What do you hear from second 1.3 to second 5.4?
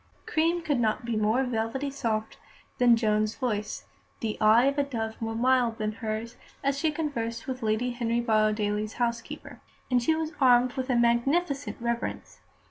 velvety soft than Joan's voice, the eye of a dove more